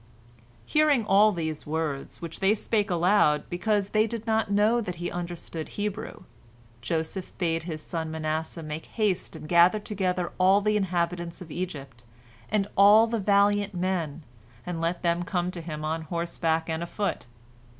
[0.65, 5.11] Hearing all these words, which they spake aloud, because they did not know that he
[5.11, 6.23] understood Hebrew,
[6.81, 12.03] Joseph bade his son Manasseh make haste and gather together all the inhabitants of Egypt,
[12.49, 14.23] and all the valiant men,
[14.65, 17.27] and let them come to him on horseback and afoot.